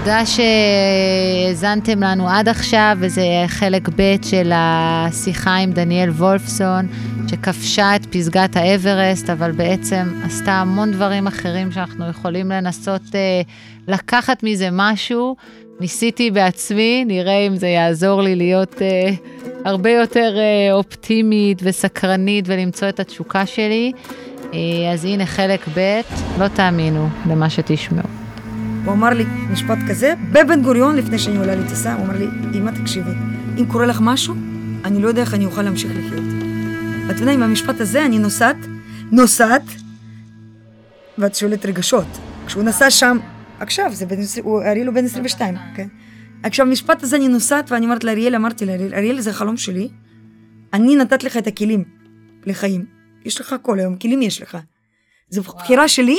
[0.00, 6.88] תודה שהאזנתם לנו עד עכשיו, וזה חלק ב' של השיחה עם דניאל וולפסון,
[7.28, 13.42] שכבשה את פסגת האברסט, אבל בעצם עשתה המון דברים אחרים שאנחנו יכולים לנסות אה,
[13.88, 15.36] לקחת מזה משהו.
[15.80, 19.10] ניסיתי בעצמי, נראה אם זה יעזור לי להיות אה,
[19.64, 23.92] הרבה יותר אה, אופטימית וסקרנית ולמצוא את התשוקה שלי.
[24.54, 26.00] אה, אז הנה חלק ב',
[26.38, 28.29] לא תאמינו למה שתשמעו.
[28.84, 32.26] הוא אמר לי משפט כזה, בבן גוריון, לפני שאני עולה לטיסה, הוא אמר לי,
[32.58, 33.10] אמא תקשיבי,
[33.58, 34.34] אם קורה לך משהו,
[34.84, 36.24] אני לא יודע איך אני אוכל להמשיך לחיות.
[37.08, 38.56] ואת יודעת, עם המשפט הזה אני נוסעת,
[39.12, 39.62] נוסעת,
[41.18, 42.06] ואת שואלת רגשות.
[42.46, 43.18] כשהוא נסע שם,
[43.60, 45.88] עכשיו, זה בן, הוא, אריאל הוא בן 22, כן?
[46.42, 49.88] עכשיו, המשפט הזה אני נוסעת, ואני אומרת לאריאל, אמרתי לאריאל, אריאל זה החלום שלי,
[50.72, 51.84] אני נתת לך את הכלים
[52.46, 52.86] לחיים.
[53.24, 54.58] יש לך כל היום, כלים יש לך.
[55.30, 56.18] זו בחירה שלי,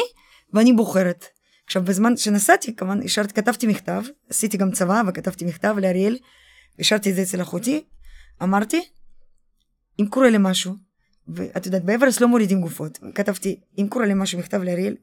[0.53, 1.25] ואני בוחרת.
[1.71, 6.17] עכשיו, בזמן שנסעתי, כמובן, השארתי, כתבתי מכתב, עשיתי גם צבא, וכתבתי מכתב לאריאל,
[6.79, 7.83] השארתי את זה אצל אחותי,
[8.43, 8.81] אמרתי,
[9.99, 10.75] אם קורה לי משהו,
[11.27, 14.95] ואת יודעת, באברסט לא מורידים גופות, כתבתי, אם קורה לי משהו, מכתב לאריאל,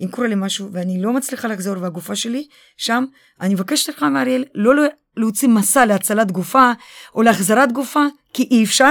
[0.00, 2.46] אם קורה לי משהו ואני לא מצליחה לחזור והגופה שלי
[2.76, 3.04] שם,
[3.40, 4.74] אני מבקשת לך מאריאל לא
[5.16, 6.72] להוציא מסע להצלת גופה
[7.14, 8.90] או להחזרת גופה, כי אי אפשר.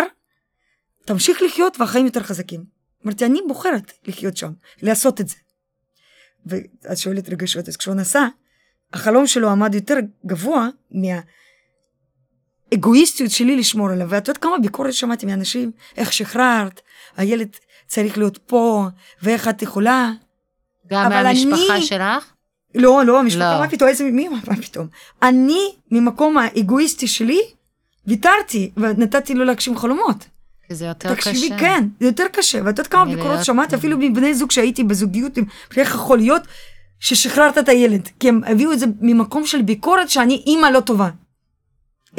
[1.05, 2.63] תמשיך לחיות והחיים יותר חזקים.
[3.05, 5.35] אמרתי, אני בוחרת לחיות שם, לעשות את זה.
[6.45, 8.27] ואת שואלת רגשות, אז כשהוא נסע,
[8.93, 10.67] החלום שלו עמד יותר גבוה
[12.71, 14.09] מהאגואיסטיות שלי לשמור עליו.
[14.09, 16.81] ואת יודעת כמה ביקורת שמעתי מאנשים, איך שחררת,
[17.17, 17.47] הילד
[17.87, 18.87] צריך להיות פה,
[19.21, 20.11] ואיך את יכולה.
[20.87, 21.85] גם מהמשפחה אני...
[21.85, 22.31] שלך?
[22.75, 23.59] לא, לא, המשפחה, לא.
[23.59, 24.87] מה פתאום, איזה, מי, מה פתאום.
[25.23, 27.41] אני, ממקום האגואיסטי שלי,
[28.07, 30.25] ויתרתי, ונתתי לו להגשים חלומות.
[30.69, 31.43] זה יותר תקשיבי, קשה.
[31.45, 32.57] תקשיבי, כן, זה יותר קשה.
[32.57, 35.37] ואת יודעת כמה ביקורות שמעתי, אפילו מבני זוג שהייתי בזוגיות,
[35.77, 36.41] איך יכול להיות
[36.99, 38.09] ששחררת את הילד?
[38.19, 41.09] כי הם הביאו את זה ממקום של ביקורת שאני אימא לא טובה.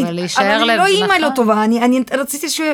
[0.02, 2.66] אבל להישאר לב, אבל אני לא אימא לא טובה, אני, אני רציתי שהוא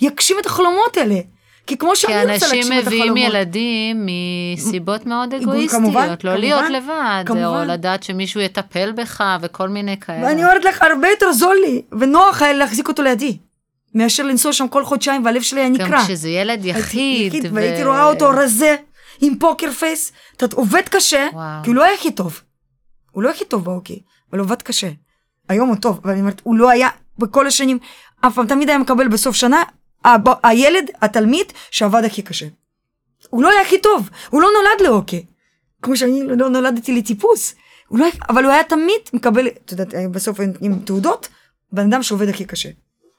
[0.00, 1.20] יגשים את החלומות האלה.
[1.66, 2.88] כי כמו שאני רוצה להגשים את החלומות.
[2.88, 4.06] כי אנשים מביאים ילדים
[4.56, 7.44] מסיבות מאוד אגואיסטיות, כמובן, לא כמובן, להיות לבד, כמובן.
[7.44, 10.26] או לדעת שמישהו יטפל בך וכל מיני כאלה.
[10.26, 13.38] ואני אומרת לך, הרבה יותר זול לי, ונוח להחזיק אותו לידי.
[13.94, 15.88] מאשר לנסוע שם כל חודשיים והלב שלי היה נקרע.
[15.88, 17.34] גם כשזה ילד יחיד.
[17.34, 17.54] יחיד ו...
[17.54, 18.76] והייתי רואה אותו רזה,
[19.20, 21.62] עם פוקר פייס, אתה עובד קשה, וואו.
[21.62, 22.40] כי הוא לא היה הכי טוב.
[23.10, 24.90] הוא לא הכי טוב באוקי, אבל עובד קשה.
[25.48, 26.88] היום הוא טוב, אבל אני אומרת, הוא לא היה
[27.18, 27.78] בכל השנים,
[28.20, 29.62] אף פעם תמיד היה מקבל בסוף שנה,
[30.04, 30.28] הב...
[30.42, 32.46] הילד, התלמיד, שעבד הכי קשה.
[33.30, 35.26] הוא לא היה הכי טוב, הוא לא נולד לאוקי.
[35.82, 37.54] כמו שאני לא נולדתי לטיפוס.
[37.88, 41.28] הוא לא, אבל הוא היה תמיד מקבל, את יודעת, בסוף עם תעודות,
[41.72, 42.68] בן אדם שעובד הכי קשה.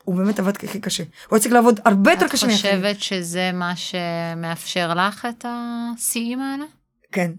[0.06, 1.04] הוא באמת עבד הכי קשה.
[1.30, 2.74] הוא צריך לעבוד הרבה יותר קשה מאחרים.
[2.76, 6.66] את חושבת שזה מה שמאפשר לך את השיאים האלה?
[7.12, 7.32] כן.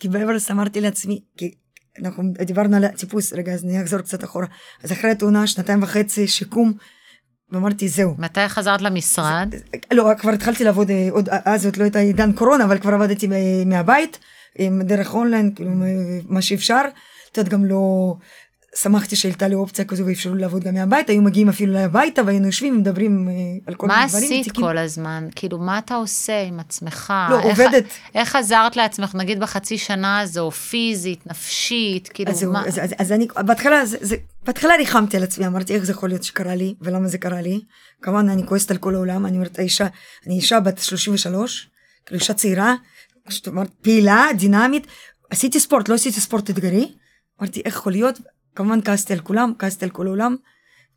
[0.00, 1.54] כי באברסט אמרתי לעצמי, כי
[2.02, 4.46] אנחנו דיברנו על הטיפוס, רגע, אז אני אחזור קצת אחורה.
[4.82, 6.72] אז אחרי התאונה, שנתיים וחצי, שיקום,
[7.50, 8.14] ואמרתי, זהו.
[8.18, 9.48] מתי חזרת למשרד?
[9.50, 12.94] זה, לא, כבר התחלתי לעבוד, אה, עוד אז עוד לא הייתה עידן קורונה, אבל כבר
[12.94, 13.28] עבדתי
[13.66, 14.18] מהבית,
[14.84, 15.70] דרך אונליין, כאילו,
[16.28, 16.82] מה שאפשר.
[17.32, 18.14] את יודעת, גם לא...
[18.74, 22.76] שמחתי שהייתה לי אופציה כזו ואפשרו לעבוד גם מהבית, היו מגיעים אפילו הביתה והיינו יושבים
[22.76, 23.34] ומדברים אה,
[23.66, 24.30] על כל מיני דברים.
[24.30, 25.28] מה עשית כל הזמן?
[25.34, 27.12] כאילו, מה אתה עושה עם עצמך?
[27.30, 27.84] לא, איך, עובדת.
[28.14, 32.66] איך עזרת לעצמך, נגיד בחצי שנה הזו, פיזית, נפשית, כאילו, אז מה?
[32.66, 34.16] אז, אז, אז אני, בהתחלה, זה, זה,
[34.46, 37.60] בהתחלה ריחמתי על עצמי, אמרתי, איך זה יכול להיות שקרה לי, ולמה זה קרה לי?
[38.02, 39.86] כמובן, אני כועסת על כל העולם, אני אומרת, האישה,
[40.26, 41.70] אני אישה בת 33,
[42.06, 42.74] כאילו אישה צעירה,
[43.82, 44.86] פעילה, דינמית,
[45.30, 46.92] עשיתי ספורט, לא עשיתי ספורט אתגרי,
[47.40, 48.18] אמרתי, איך יכול להיות?
[48.54, 50.36] כמובן כעסתי על כולם, כעסתי על כל העולם,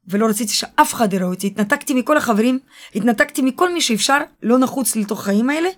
[0.08, 1.48] ולא רציתי שאף אחד יראה אותי.
[1.48, 2.60] התנתקתי מכל החברים,
[2.96, 5.70] התנתקתי מכל מי שאפשר, לא נחוץ לתוך החיים האלה.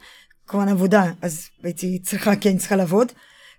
[0.47, 3.11] כמובן עבודה, אז הייתי צריכה, כן, צריכה לעבוד,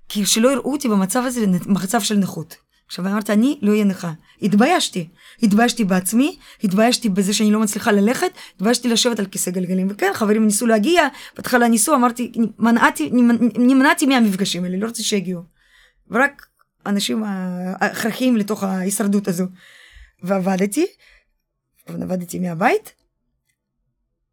[0.09, 2.57] כי שלא יראו אותי במצב הזה, במצב של נכות.
[2.87, 4.12] עכשיו אמרתי, אני לא אהיה נכה.
[4.43, 5.09] התביישתי.
[5.43, 9.87] התביישתי בעצמי, התביישתי בזה שאני לא מצליחה ללכת, התביישתי לשבת על כיסא גלגלים.
[9.91, 13.11] וכן, חברים ניסו להגיע, בהתחלה ניסו, אמרתי, מנעתי,
[13.59, 15.42] נמנעתי מהמפגשים האלה, לא רציתי שיגיעו.
[16.10, 16.47] ורק
[16.89, 17.25] האנשים
[17.81, 19.45] ההכרחיים לתוך ההישרדות הזו.
[20.23, 20.87] ועבדתי,
[21.87, 22.93] עבדתי מהבית,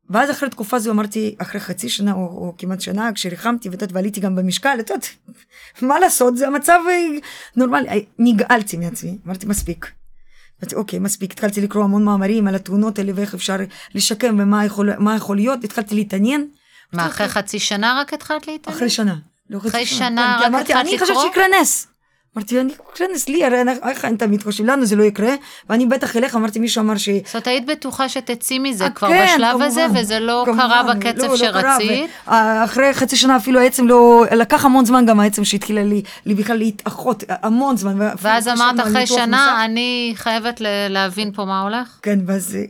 [0.09, 3.95] ואז אחרי תקופה זו אמרתי, אחרי חצי שנה או, או כמעט שנה, כשריחמתי ואת יודעת,
[3.95, 5.07] ועליתי גם במשקל, את יודעת,
[5.81, 7.19] מה לעשות, זה המצב אה,
[7.55, 8.05] נורמלי.
[8.19, 9.91] נגעלתי מעצמי, אמרתי, מספיק.
[10.61, 11.31] אמרתי, אוקיי, מספיק.
[11.31, 13.55] התחלתי לקרוא המון מאמרים על התאונות האלה ואיך אפשר
[13.95, 16.47] לשקם ומה יכול, יכול להיות, התחלתי להתעניין.
[16.93, 18.77] מה, אחרי חצי שנה רק התחלת להתעניין?
[18.77, 19.15] אחרי שנה.
[19.49, 20.89] לא אחרי שנה, שנה כן, רק התחלת לקרוא?
[20.89, 21.87] אני חושבת שיקרה נס.
[22.37, 23.57] אמרתי, אני כנס לי, הרי
[23.89, 25.33] איך אני תמיד חושב, לנו זה לא יקרה,
[25.69, 27.09] ואני בטח אלך, אמרתי, מישהו אמר ש...
[27.09, 30.93] זאת אומרת, היית בטוחה שתצאי מזה אה, כבר כן, בשלב הזה, וזה לא קרה לא,
[30.93, 32.09] בקצב לא קרה, שרצית.
[32.25, 36.57] אחרי חצי שנה אפילו העצם לא, לקח המון זמן גם העצם שהתחילה לי, לי בכלל
[36.57, 38.09] להתאחות, המון זמן.
[38.21, 39.65] ואז אמרת אחרי שנה.
[39.65, 41.99] אני חייבת להבין פה מה הולך.
[42.01, 42.61] כן, ואז אה,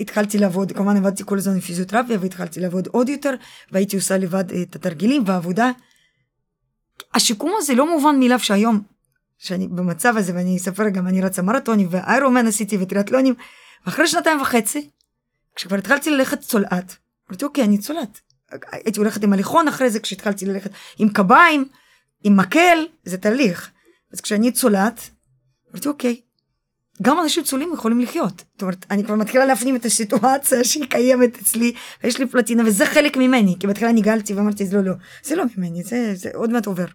[0.00, 3.34] התחלתי לעבוד, כמובן עבדתי כל הזמן עם פיזיותרפיה, והתחלתי לעבוד עוד יותר,
[3.72, 5.70] והייתי עושה לבד אה, את התרגילים והעבודה.
[7.14, 8.80] השיקום הזה לא מובן מאליו שהיום,
[9.38, 13.34] שאני במצב הזה, ואני אספר גם, אני רצה מרתונים, ואיירומן עשיתי וטריאטלונים,
[13.86, 14.90] ואחרי שנתיים וחצי,
[15.54, 16.96] כשכבר התחלתי ללכת צולעת,
[17.30, 18.20] אמרתי, אוקיי, אני צולעת.
[18.72, 21.68] הייתי הולכת עם הליכון אחרי זה, כשהתחלתי ללכת עם קביים,
[22.24, 23.70] עם מקל, זה תהליך.
[24.12, 25.10] אז כשאני צולעת,
[25.72, 26.20] אמרתי, אוקיי,
[27.02, 28.44] גם אנשים צולים יכולים לחיות.
[28.52, 31.72] זאת אומרת, אני כבר מתחילה להפנים את הסיטואציה שהיא קיימת אצלי,
[32.04, 34.92] ויש לי פלטינה, וזה חלק ממני, כי בהתחלה נגעלתי ואמרתי, לא, לא,
[35.22, 36.86] זה לא ממני, זה, זה עוד מעט עובר.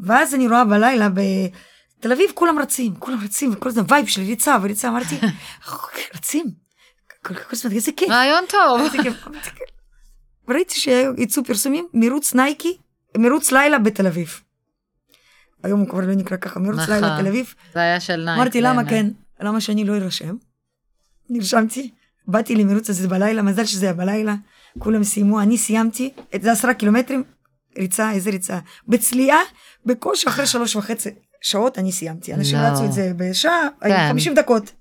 [0.00, 4.56] ואז אני רואה בלילה בתל אביב, כולם רצים, כולם רצים, וכל הזמן וייב של ריצה
[4.62, 5.18] וריצה, אמרתי,
[6.14, 6.46] רצים,
[7.22, 8.10] כל הזמן, איזה כיף.
[8.10, 8.88] רעיון טוב.
[8.88, 9.12] כן.
[10.48, 12.76] וראיתי שיצאו פרסומים, מרוץ נייקי,
[13.18, 14.40] מרוץ לילה בתל אביב.
[15.62, 16.94] היום הוא כבר לא נקרא ככה, מרוץ נכון.
[16.94, 17.54] לילה בתל אביב.
[17.72, 18.38] זה היה של נייקי.
[18.38, 18.88] אמרתי, למה.
[18.88, 19.06] כן?
[19.40, 20.36] למה שאני לא ארשם?
[21.30, 21.90] נרשמתי,
[22.28, 24.34] באתי למרוץ הזה בלילה, מזל שזה היה בלילה,
[24.78, 26.10] כולם סיימו, אני סיימתי,
[26.40, 27.22] זה עשרה קילומטרים,
[27.78, 28.58] ריצה, איזה ריצה?
[28.88, 29.38] בצליעה,
[29.86, 31.10] בקושי אחרי שלוש וחצי
[31.42, 32.34] שעות אני סיימתי.
[32.34, 32.66] אנשים לא.
[32.66, 34.08] רצו את זה בשעה, כן.
[34.08, 34.72] 50 דקות.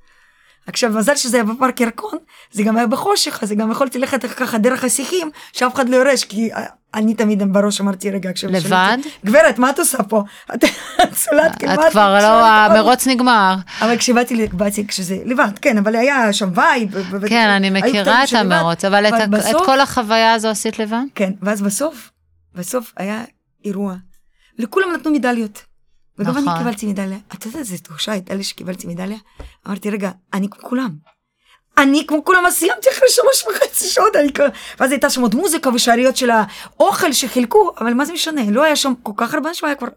[0.67, 2.17] עכשיו, מזל שזה היה בפארק ירקון,
[2.51, 6.23] זה גם היה בחושך, אז גם יכולתי ללכת ככה דרך השיחים, שאף אחד לא יראה,
[6.23, 6.49] כי
[6.93, 8.49] אני תמיד בראש אמרתי, רגע, עכשיו...
[8.51, 8.97] לבד?
[9.25, 10.23] גברת, מה את עושה פה?
[10.53, 10.63] את
[11.23, 11.79] צולעת כמעט.
[11.79, 13.55] את כבר לא, המרוץ נגמר.
[13.81, 16.95] אבל כשבאתי, באתי כשזה לבד, כן, אבל היה שם vibe.
[17.27, 21.03] כן, אני מכירה את המרוץ, אבל את כל החוויה הזו עשית לבד?
[21.15, 22.11] כן, ואז בסוף,
[22.55, 23.23] בסוף היה
[23.65, 23.95] אירוע.
[24.57, 25.63] לכולם נתנו מדליות.
[26.19, 26.47] וגם נכון.
[26.47, 27.17] אני קיבלתי מדליה.
[27.33, 29.17] את יודעת איזה תחושה הייתה לי שקיבלתי מדליה?
[29.67, 30.89] אמרתי, רגע, אני כמו כולם.
[31.77, 34.47] אני כמו כולם, אז סיימתי אחרי שלוש וחצי שעות, אני כבר...
[34.79, 38.75] ואז הייתה שם עוד מוזיקה ושאריות של האוכל שחילקו, אבל מה זה משנה, לא היה
[38.75, 39.87] שם כל כך הרבה אנשים, היה כבר...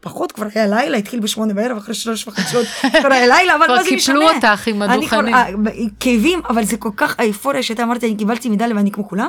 [0.00, 2.66] פחות, כבר היה לילה, התחיל בשמונה בערב, אחרי שלוש וחצי שעות,
[3.00, 4.14] כבר היה לילה, אבל כבר מה זה משנה?
[4.18, 5.34] קיפלו אותך עם כבר- הדוכנים.
[5.34, 5.46] אה,
[6.00, 9.28] כאבים, אבל זה כל כך האיפוריה שאתה אמרת, אני קיבלתי מדליה ואני כמו כולם?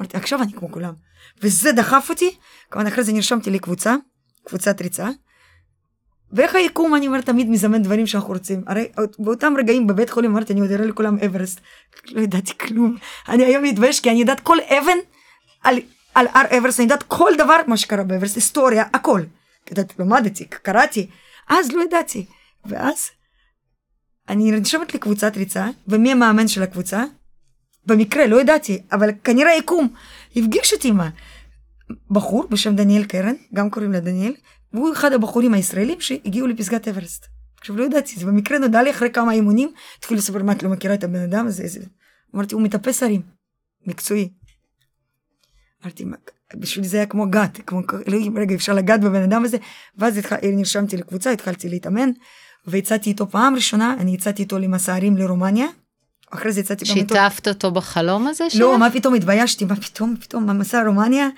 [0.00, 0.94] אמרתי, עכשיו אני כמו כולם.
[1.42, 2.36] וזה דחף אותי,
[2.70, 3.94] כמובן אחרי זה נרשמתי לקבוצה,
[4.44, 5.08] קבוצת ריצה.
[6.32, 8.64] ואיך היקום, אני אומרת, תמיד מזמן דברים שאנחנו רוצים.
[8.66, 11.60] הרי באותם רגעים בבית חולים אמרתי, אני עוד אראה לכולם אברסט.
[12.06, 12.96] לא ידעתי כלום.
[13.28, 14.98] אני היום מתבייש, כי אני יודעת כל אבן
[15.62, 15.78] על,
[16.14, 19.22] על הר אברסט, אני יודעת כל דבר מה שקרה באברסט, היסטוריה, הכל.
[19.66, 21.10] כי יודעת, למדתי, קראתי.
[21.48, 22.26] אז לא ידעתי.
[22.64, 23.10] ואז
[24.28, 27.04] אני נרשמת לקבוצת ריצה, ומי המאמן של הקבוצה?
[27.86, 29.88] במקרה, לא ידעתי, אבל כנראה יקום
[30.36, 31.00] הפגיש אותי עם
[32.10, 34.34] בחור בשם דניאל קרן, גם קוראים לה דניאל,
[34.72, 37.26] והוא אחד הבחורים הישראלים שהגיעו לפסגת אברסט.
[37.60, 40.70] עכשיו לא ידעתי, זה במקרה נודע לי אחרי כמה אימונים, התחילו לספר מה את לא
[40.70, 41.80] מכירה את הבן אדם הזה, זה...
[42.34, 43.22] אמרתי, הוא מטפס הרים,
[43.86, 44.28] מקצועי.
[45.82, 46.16] אמרתי, "מה,
[46.54, 49.56] בשביל זה היה כמו גת, כמו, אלוהים, רגע, אפשר לגעת בבן אדם הזה,
[49.96, 50.32] ואז התח...
[50.32, 52.10] נרשמתי לקבוצה, התחלתי להתאמן,
[52.66, 55.66] והצעתי איתו פעם ראשונה, אני הצעתי איתו למסע הרים לרומניה,
[56.34, 57.14] אחרי זה גם איתו...
[57.14, 58.60] שיתפת אותו בחלום הזה שלך?
[58.60, 61.28] לא, מה פתאום התביישתי, מה פתאום, פתאום, במסע רומניה,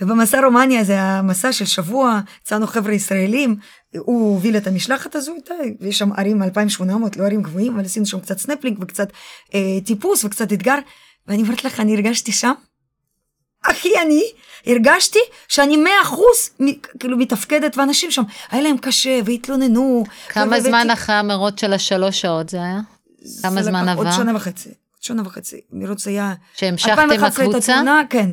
[0.00, 3.56] ובמסע רומניה זה המסע של שבוע, יצאנו חבר'ה ישראלים,
[3.98, 8.06] הוא הוביל את המשלחת הזו איתה, ויש שם הרים 2800, לא הרים גבוהים, אבל עשינו
[8.06, 9.08] שם קצת סנפלינג וקצת
[9.54, 10.78] אה, טיפוס וקצת אתגר,
[11.26, 12.52] ואני אומרת לך, אני הרגשתי שם,
[13.64, 14.22] הכי אני,
[14.66, 15.18] הרגשתי
[15.48, 16.50] שאני מאה אחוז,
[16.98, 20.04] כאילו מתפקדת, ואנשים שם, היה להם קשה, והתלוננו.
[20.28, 22.80] כמה ו- זמן אחרי המרוץ של השלוש שעות זה היה?
[23.42, 24.02] כמה זמן עבר?
[24.02, 26.34] עוד שנה וחצי, עוד שנה וחצי, מרוץ היה...
[26.54, 27.72] שהמשכת עם 2011 הייתה הקבוצה?
[27.72, 28.30] תאונה, כן.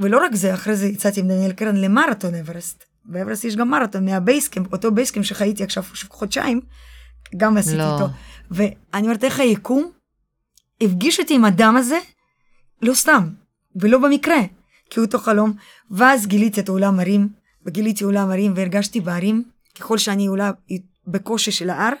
[0.00, 2.84] ולא רק זה, אחרי זה יצאתי עם דניאל קרן למרתון אוורסט.
[3.04, 6.60] באוורסט יש גם מרתון, מה base camp, אותו base camp שחייתי עכשיו חודשיים,
[7.36, 7.94] גם עשיתי לא.
[7.94, 8.06] איתו.
[8.50, 9.90] ואני אומרת, איך היקום
[10.80, 11.98] הפגיש אותי עם האדם הזה,
[12.82, 13.28] לא סתם,
[13.76, 14.40] ולא במקרה,
[14.90, 15.52] כי הוא אותו חלום.
[15.90, 17.28] ואז גיליתי את עולם ההרים,
[17.66, 19.42] וגיליתי עולם הרים, והרגשתי בהרים,
[19.78, 20.50] ככל שאני עולה
[21.10, 21.92] בקושי של ההר,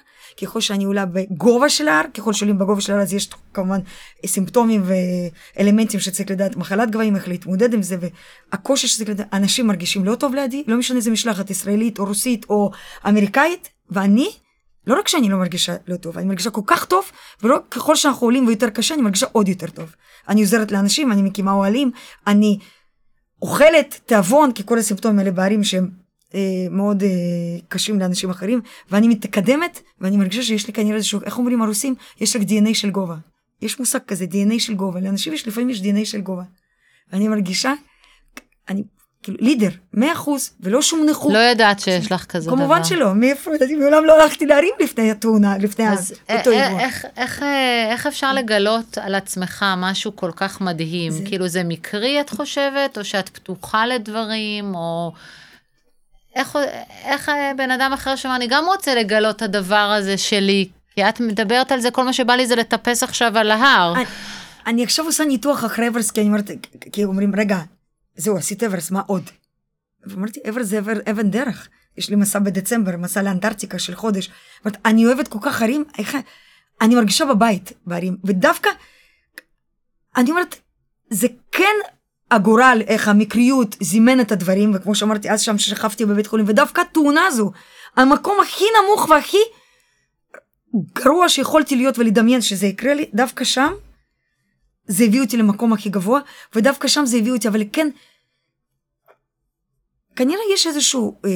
[0.42, 3.80] ככל שאני עולה בגובה של ההר, ככל שעולים בגובה של ההר אז יש כמובן
[4.26, 4.82] סימפטומים
[5.56, 10.14] ואלמנטים שצריך לדעת, מחלת גבהים, איך להתמודד עם זה, והקושי שצריך לדעת, אנשים מרגישים לא
[10.14, 12.70] טוב לידי, לא משנה איזה משלחת ישראלית או רוסית או
[13.08, 14.30] אמריקאית, ואני,
[14.86, 17.10] לא רק שאני לא מרגישה לא טוב, אני מרגישה כל כך טוב,
[17.42, 19.94] ולא ככל שאנחנו עולים ויותר קשה, אני מרגישה עוד יותר טוב.
[20.28, 21.90] אני עוזרת לאנשים, אני מקימה אוהלים,
[22.26, 22.58] אני
[23.42, 25.90] אוכלת תיאבון, כי כל הסימפטומים האלה בערים שהם
[26.34, 27.08] אה, מאוד אה,
[27.68, 31.94] קשים לאנשים אחרים, ואני מתקדמת, ואני מרגישה שיש לי כנראה איזשהו, איך אומרים הרוסים?
[32.20, 33.16] יש רק DNA של גובה.
[33.62, 35.00] יש מושג כזה, DNA של גובה.
[35.00, 36.42] לאנשים יש לפעמים יש DNA של גובה.
[37.12, 37.72] ואני מרגישה,
[38.68, 38.82] אני
[39.22, 41.32] כאילו לידר, מאה אחוז, ולא שום נכות.
[41.32, 42.56] לא ידעת שיש לך כזה דבר.
[42.56, 46.80] כמובן שלא, מאיפה, אני מעולם לא הלכתי להרים לפני התאונה, לפני אז אותו אה, אירוע.
[46.80, 51.12] איך, איך, אה, איך אפשר לגלות על עצמך משהו כל כך מדהים?
[51.12, 55.12] זה- כאילו זה מקרי את חושבת, או שאת פתוחה לדברים, או...
[56.38, 56.58] איך,
[57.04, 61.20] איך בן אדם אחר שאומר, אני גם רוצה לגלות את הדבר הזה שלי, כי את
[61.20, 63.94] מדברת על זה, כל מה שבא לי זה לטפס עכשיו על ההר.
[63.96, 64.04] אני-
[64.66, 66.50] אני עכשיו עושה ניתוח אחרי אברסט, כי אני אומרת,
[66.92, 67.58] כי אומרים, רגע,
[68.16, 69.30] זהו, עשית אברסט, מה עוד?
[70.06, 71.68] ואמרתי, אברסט זה אבר- אבן דרך.
[71.96, 74.30] יש לי מסע בדצמבר, מסע לאנטארקטיקה של חודש.
[74.64, 76.16] אומרת, אני אוהבת כל כך הרים, איך...
[76.80, 78.70] אני מרגישה בבית בערים, ודווקא,
[80.16, 80.54] אני אומרת,
[81.10, 81.74] זה כן
[82.30, 87.26] הגורל, איך המקריות זימן את הדברים, וכמו שאמרתי, אז שם שכבתי בבית חולים, ודווקא התאונה
[87.26, 87.52] הזו,
[87.96, 89.38] המקום הכי נמוך והכי
[90.94, 93.72] גרוע שיכולתי להיות ולדמיין שזה יקרה לי, דווקא שם,
[94.86, 96.20] זה הביא אותי למקום הכי גבוה,
[96.54, 97.88] ודווקא שם זה הביא אותי, אבל כן,
[100.16, 101.30] כנראה יש איזשהו אה,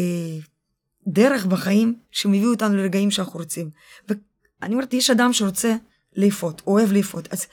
[1.07, 3.71] דרך בחיים שמביא אותנו לרגעים שאנחנו רוצים.
[4.09, 5.75] ואני אומרת, יש אדם שרוצה
[6.17, 7.47] לאפות, אוהב לאפות, אז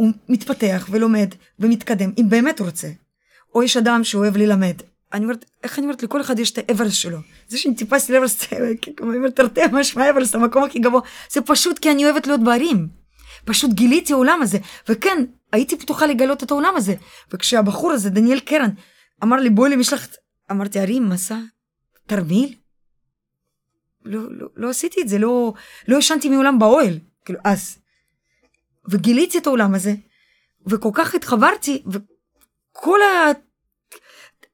[0.00, 2.88] הוא מתפתח ולומד ומתקדם, אם באמת הוא רוצה.
[3.54, 4.76] או יש אדם שאוהב ללמד.
[5.12, 7.18] אני אומרת, איך אני אומרת, לכל אחד יש את האברסט שלו.
[7.48, 8.44] זה שאני טיפסתי לאברסט,
[8.96, 12.40] כמו אני אומרת, תרתי משמע אברסט, המקום הכי גבוה, זה פשוט כי אני אוהבת להיות
[12.40, 12.88] בערים.
[13.44, 16.94] פשוט גיליתי העולם הזה, וכן, הייתי פתוחה לגלות את העולם הזה.
[17.32, 18.70] וכשהבחור הזה, דניאל קרן,
[19.22, 20.16] אמר לי, בואי למשלחת,
[20.50, 21.38] אמרתי, הרים, מסע,
[22.06, 22.54] תרמיל?
[24.04, 25.52] לא, לא, לא עשיתי את זה, לא,
[25.88, 27.78] לא ישנתי מעולם באוהל, כאילו, אז.
[28.88, 29.94] וגיליתי את העולם הזה,
[30.66, 33.32] וכל כך התחברתי, וכל ה...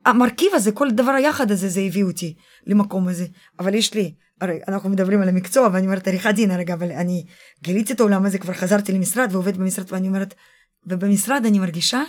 [0.07, 2.35] המרכיב הזה, כל דבר היחד הזה, זה הביא אותי
[2.67, 3.27] למקום הזה.
[3.59, 7.25] אבל יש לי, הרי אנחנו מדברים על המקצוע, ואני אומרת עריכת דין הרגע, אבל אני
[7.63, 10.35] גיליתי את העולם הזה, כבר חזרתי למשרד ועובד במשרד, ואני אומרת,
[10.87, 12.03] ובמשרד אני מרגישה,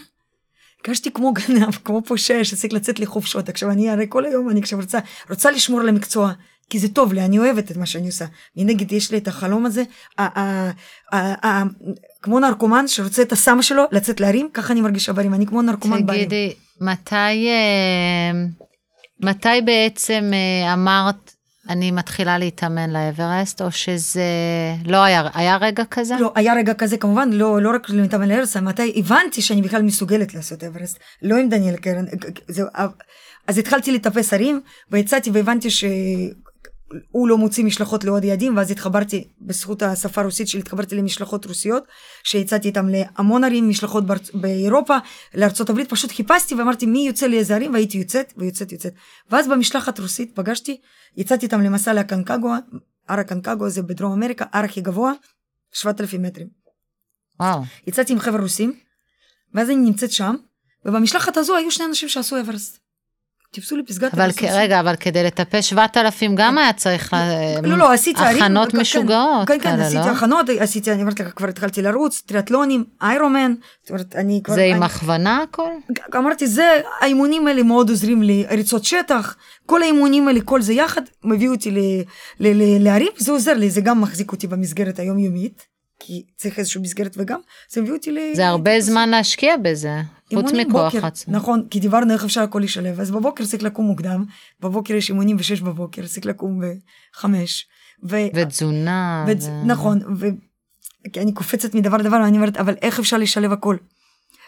[0.86, 3.50] הרגשתי כמו גנב, כמו פושע שצריך לצאת לחופשות.
[3.50, 6.34] עכשיו אני הרי כל היום, אני עכשיו רוצה, רוצה לשמור על המקצוע,
[6.70, 8.26] כי זה טוב לי, אני אוהבת את מה שאני עושה.
[8.56, 9.84] מנגד יש לי את החלום הזה,
[12.22, 16.06] כמו נרקומן שרוצה את הסם שלו לצאת להרים, ככה אני מרגישה בערים, אני כמו נרקומן
[16.06, 16.26] בערים.
[16.26, 18.32] תגידי, מתי, אה,
[19.20, 21.34] מתי בעצם אה, אמרת,
[21.70, 24.24] אני מתחילה להתאמן לאברסט, או שזה
[24.86, 26.16] לא היה, היה רגע כזה?
[26.20, 30.34] לא, היה רגע כזה כמובן, לא, לא רק למתאמן לאברסט, מתי הבנתי שאני בכלל מסוגלת
[30.34, 32.06] לעשות אברסט, לא עם דניאל קרן,
[32.48, 32.64] זה,
[33.48, 35.68] אז התחלתי לטפס הרים, ויצאתי והבנתי
[36.90, 41.84] שהוא לא מוציא משלחות לעוד יעדים, ואז התחברתי, בזכות השפה הרוסית שלי, התחברתי למשלחות רוסיות,
[42.24, 44.32] שיצאתי איתם להמון ערים, משלחות בארצ...
[44.34, 44.98] באירופה,
[45.36, 48.94] לארצות הברית, פשוט חיפשתי ואמרתי מי יוצא לאיזה ערים, והייתי יוצאת, ויוצאת יוצאת.
[49.30, 50.82] ואז במשלחת רוסית פגשתי,
[51.18, 52.58] יצאתי איתם למסע לקנקגואה,
[53.08, 55.12] הר הקנקגואה זה בדרום אמריקה, הר הכי גבוה,
[55.72, 56.48] 7,000 מטרים.
[57.40, 57.62] וואו.
[57.88, 58.80] יצאתי עם חבר'ה רוסים,
[59.54, 60.36] ואז אני נמצאת שם,
[60.86, 62.87] ובמשלחת הזו היו שני אנשים שעשו אברסט.
[63.58, 64.32] טיפסו לפסגת אבל.
[64.38, 68.22] כ- רגע, אבל כדי לטפס 7,000 גם היה צריך לה- לא, לא, עשיתי.
[68.24, 70.12] הכנות כן, משוגעות כן, כן, עשיתי לא?
[70.12, 74.56] הכנות, עשיתי, אני אומרת לך, כבר התחלתי לרוץ, טריאטלונים, איירומן, זאת אומרת, אני כבר...
[74.56, 75.70] זה עם אני- הכוונה הכל?
[76.16, 76.64] אמרתי, זה,
[77.02, 79.36] האימונים האלה מאוד עוזרים לי, ריצות שטח,
[79.66, 81.78] כל האימונים האלה, כל זה יחד, מביא אותי ל-
[82.40, 85.64] ל- ל- להרים, זה עוזר לי, זה גם מחזיק אותי במסגרת היומיומית,
[86.00, 87.40] כי צריך איזושהי מסגרת וגם,
[87.72, 88.18] זה מביא אותי ל...
[88.34, 89.92] זה הרבה זמן להשקיע בזה,
[90.36, 91.34] חוץ מכוח עצמי.
[91.34, 94.26] נכון, כי דיברנו איך אפשר הכל לשלב, אז בבוקר צריך לקום מוקדם,
[94.60, 97.26] בבוקר יש אימונים ב-6 בבוקר, צריך לקום ב-5,
[98.04, 98.18] ו...
[98.36, 99.26] ותזונה.
[99.28, 99.32] ו...
[99.42, 100.28] ו- נכון, ו...
[101.14, 103.78] כי אני קופצת מדבר לדבר, ואני אומרת, אבל איך אפשר לשלב הכל?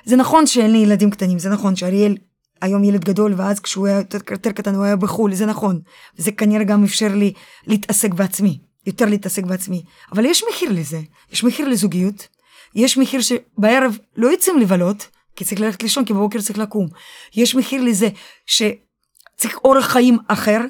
[0.06, 2.18] זה נכון שאין לי ילדים קטנים, זה נכון שאריאל
[2.62, 5.82] היום ילד גדול, ואז כשהוא היה יותר, יותר קטן הוא היה בחו"ל, זה נכון.
[6.20, 7.34] וזה כנראה גם אפשר לי
[7.68, 9.84] להתעסק בעצמי, יותר להתעסק בעצמי.
[10.12, 11.00] אבל יש מחיר לזה,
[11.32, 12.28] יש מחיר לזוגיות,
[12.76, 15.08] יש מחיר שבערב לא יוצאים לבלות,
[15.40, 16.88] כי צריך ללכת לישון, כי בבוקר צריך לקום.
[17.36, 18.10] יש מחיר לזה
[18.46, 20.62] שצריך אורח חיים אחר,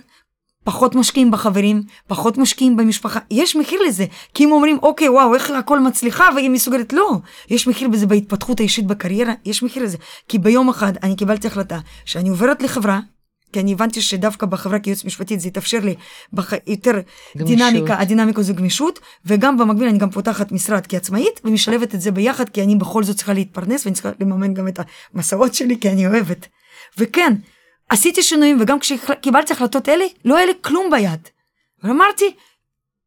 [0.63, 4.05] פחות משקיעים בחברים, פחות משקיעים במשפחה, יש מחיר לזה.
[4.33, 7.17] כי אם אומרים, אוקיי, וואו, איך הכל מצליחה והיא מסוגלת, לא.
[7.49, 9.97] יש מחיר בזה בהתפתחות האישית בקריירה, יש מחיר לזה.
[10.27, 12.99] כי ביום אחד אני קיבלתי החלטה שאני עוברת לחברה,
[13.53, 15.95] כי אני הבנתי שדווקא בחברה כייעוץ משפטית זה יתאפשר לי
[16.33, 16.53] בח...
[16.67, 16.91] יותר
[17.37, 17.57] גמישות.
[17.57, 22.49] דינמיקה, הדינמיקה זו גמישות, וגם במקביל אני גם פותחת משרד כעצמאית, ומשלבת את זה ביחד,
[22.49, 24.79] כי אני בכל זאת צריכה להתפרנס, ואני צריכה לממן גם את
[25.13, 26.47] המסעות שלי, כי אני אוהבת.
[26.97, 27.33] וכן,
[27.89, 31.19] עשיתי שינויים, וגם כשקיבלתי החלטות אלה, לא היה לי כלום ביד.
[31.83, 32.35] אבל אמרתי,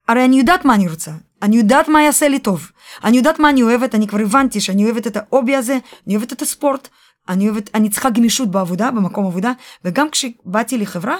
[0.09, 1.11] הרי אני יודעת מה אני רוצה,
[1.43, 2.71] אני יודעת מה יעשה לי טוב,
[3.05, 6.33] אני יודעת מה אני אוהבת, אני כבר הבנתי שאני אוהבת את ההובי הזה, אני אוהבת
[6.33, 6.89] את הספורט,
[7.29, 9.52] אני אוהבת, אני צריכה גמישות בעבודה, במקום עבודה,
[9.85, 11.17] וגם כשבאתי לחברה,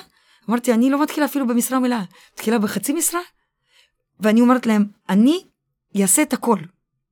[0.51, 2.03] אמרתי, אני לא מתחילה אפילו במשרה מלאה,
[2.35, 3.21] מתחילה בחצי משרה,
[4.21, 5.45] ואני אומרת להם, אני
[6.03, 6.59] אעשה את הכל,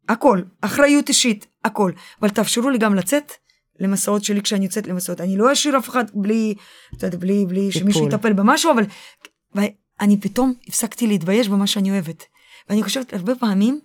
[0.09, 3.33] הכל, אחריות אישית, הכל, אבל תאפשרו לי גם לצאת
[3.81, 5.21] למסעות שלי כשאני יוצאת למסעות.
[5.21, 6.55] אני לא אשאיר אף אחד בלי,
[6.97, 8.85] אתה יודע, בלי, בלי שמישהו יטפל במשהו, אבל
[9.55, 12.25] ואני פתאום הפסקתי להתבייש במה שאני אוהבת.
[12.69, 13.81] ואני חושבת, הרבה פעמים,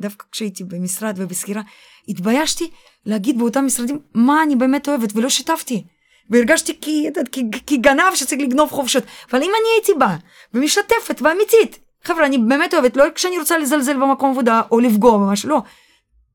[0.00, 1.62] דווקא כשהייתי במשרד ובסגירה,
[2.08, 2.70] התביישתי
[3.08, 5.84] להגיד באותם משרדים מה אני באמת אוהבת, ולא שיתפתי.
[6.30, 9.04] והרגשתי כי, כי, כי גנב שצריך לגנוב חופשות.
[9.30, 10.16] אבל אם אני הייתי באה
[10.54, 15.48] ומשתפת ואמיתית, חבר'ה, אני באמת אוהבת, לא כשאני רוצה לזלזל במקום עבודה או לפגוע במשהו,
[15.48, 15.62] לא.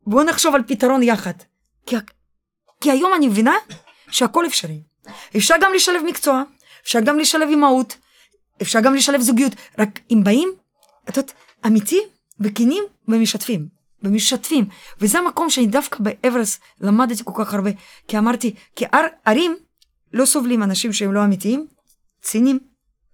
[0.07, 1.33] בואו נחשוב על פתרון יחד.
[1.85, 1.95] כי,
[2.81, 3.55] כי היום אני מבינה
[4.11, 4.81] שהכל אפשרי.
[5.37, 6.43] אפשר גם לשלב מקצוע,
[6.83, 7.97] אפשר גם לשלב אימהות,
[8.61, 10.53] אפשר גם לשלב זוגיות, רק אם באים,
[11.09, 11.33] את יודעת,
[11.65, 11.99] אמיתי
[12.39, 13.82] וכנים ומשתפים.
[14.03, 14.65] ומשתפים.
[15.01, 17.71] וזה המקום שאני דווקא באברס למדתי כל כך הרבה.
[18.07, 18.85] כי אמרתי, כי
[19.25, 19.55] ערים
[20.13, 21.67] לא סובלים אנשים שהם לא אמיתיים,
[22.21, 22.59] צינים,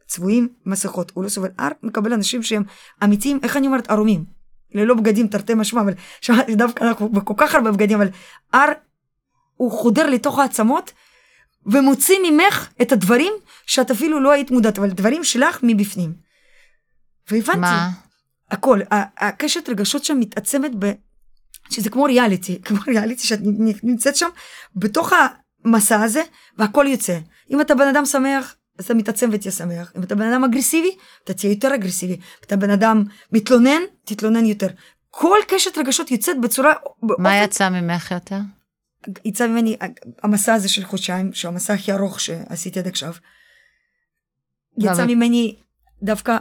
[0.07, 1.11] צבועים, מסכות.
[1.15, 1.49] הוא לא סובל.
[1.57, 2.63] הר מקבל אנשים שהם
[3.03, 4.25] אמיתיים, איך אני אומרת, ערומים.
[4.71, 8.09] ללא בגדים תרתי משמע, אבל שמעתי דווקא אנחנו בכל כך הרבה בגדים, אבל
[8.53, 8.69] הר
[9.55, 10.91] הוא חודר לתוך העצמות
[11.65, 13.33] ומוציא ממך את הדברים
[13.65, 16.13] שאת אפילו לא היית מודעת, אבל דברים שלך מבפנים.
[17.31, 17.59] והבנתי.
[17.59, 17.89] מה?
[18.51, 18.79] הכל.
[19.17, 20.91] הקשת רגשות שם מתעצמת ב...
[21.69, 23.39] שזה כמו ריאליטי, כמו ריאליטי שאת
[23.83, 24.29] נמצאת שם
[24.75, 25.13] בתוך
[25.65, 26.21] המסע הזה
[26.57, 27.19] והכל יוצא.
[27.51, 29.93] אם אתה בן אדם שמח, אז אתה מתעצם ותהיה שמח.
[29.97, 30.91] אם אתה בן אדם אגרסיבי,
[31.23, 32.13] אתה תהיה יותר אגרסיבי.
[32.13, 34.67] אם אתה בן אדם מתלונן, תתלונן יותר.
[35.09, 36.73] כל קשת רגשות יוצאת בצורה...
[37.01, 37.43] מה באופן...
[37.43, 38.39] יצא ממך יותר?
[39.25, 39.77] יצא ממני
[40.23, 43.13] המסע הזה של חודשיים, שהוא המסע הכי ארוך שעשיתי עד עכשיו.
[44.77, 45.55] יצא ממני
[46.03, 46.37] דווקא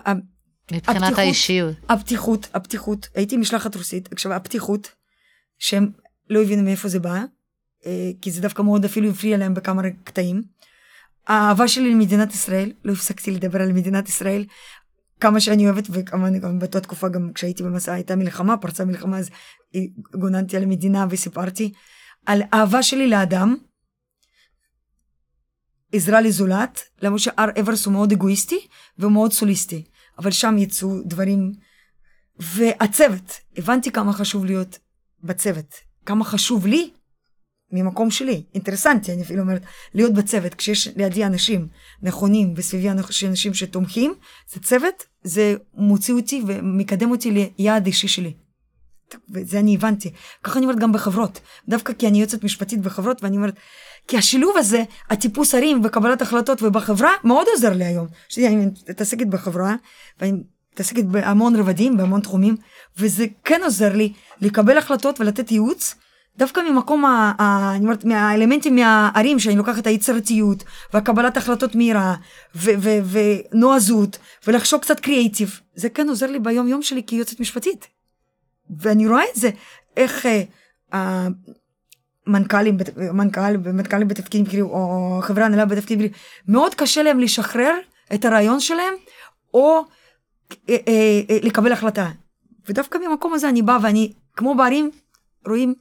[0.73, 1.77] מבחינת הפתיחות, האישיות.
[1.89, 4.93] הפתיחות, הפתיחות, הייתי משלחת רוסית, עכשיו הפתיחות,
[5.59, 5.91] שהם
[6.31, 7.25] לא הבינו מאיפה זה בא,
[7.87, 10.43] אה, כי זה דווקא מאוד אפילו הפריע להם בכמה קטעים.
[11.27, 14.45] האהבה שלי למדינת ישראל, לא הפסקתי לדבר על מדינת ישראל,
[15.21, 19.31] כמה שאני אוהבת, וכמובן גם באותה תקופה גם כשהייתי במסע הייתה מלחמה, פרצה מלחמה, אז
[20.15, 21.73] גוננתי על המדינה וסיפרתי
[22.27, 23.57] על אהבה שלי לאדם,
[25.93, 28.67] עזרה לזולת, למרות שהר אברס הוא מאוד אגואיסטי
[28.99, 29.85] ומאוד סוליסטי.
[30.19, 31.53] אבל שם יצאו דברים.
[32.41, 34.79] והצוות, הבנתי כמה חשוב להיות
[35.23, 35.75] בצוות,
[36.07, 36.91] כמה חשוב לי
[37.73, 39.63] ממקום שלי, אינטרסנטי, אני אפילו אומרת,
[39.95, 41.69] להיות בצוות, כשיש לידי אנשים
[42.03, 44.15] נכונים וסביבי אנשים שתומכים,
[44.53, 48.35] זה צוות, זה מוציא אותי ומקדם אותי ליעד אישי שלי.
[49.31, 50.13] וזה אני הבנתי.
[50.43, 53.55] ככה אני אומרת גם בחברות, דווקא כי אני יועצת משפטית בחברות, ואני אומרת,
[54.09, 58.07] כי השילוב הזה, הטיפוס הרים וקבלת החלטות ובחברה, מאוד עוזר לי היום.
[58.29, 59.75] שתדעי, אני מתעסקת בחברה,
[60.21, 60.33] ואני
[60.73, 62.57] מתעסקת בהמון רבדים, בהמון תחומים,
[62.99, 65.95] וזה כן עוזר לי לקבל החלטות ולתת ייעוץ,
[66.39, 72.15] דווקא ממקום, ה, ה, אני אומרת, מהאלמנטים מהערים, שאני לוקחת היצירתיות, והקבלת החלטות מהירה,
[72.55, 75.61] ונועזות, ולחשוב קצת קריאייטיב.
[75.75, 77.87] זה כן עוזר לי ביום יום שלי כיועצת משפטית.
[78.79, 79.51] ואני רואה את זה,
[79.97, 80.27] איך
[80.95, 81.29] אה,
[82.29, 82.77] מנכ"לים,
[83.13, 86.13] מנכ"ל ומנכ"לים בתפקידים בכירים, או חברה הנהלה בתפקידים בכירים,
[86.49, 87.75] מאוד קשה להם לשחרר
[88.15, 88.95] את הרעיון שלהם,
[89.55, 89.85] או
[90.69, 92.11] אה, אה, אה, לקבל החלטה.
[92.69, 94.91] ודווקא ממקום הזה אני באה ואני, כמו בערים,
[95.47, 95.75] רואים